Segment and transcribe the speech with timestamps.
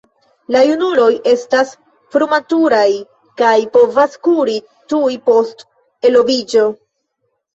[0.53, 1.73] La junuloj estas
[2.15, 2.85] frumaturaj
[3.43, 4.55] kaj povas kuri
[4.93, 5.63] tuj post
[6.11, 6.65] eloviĝo.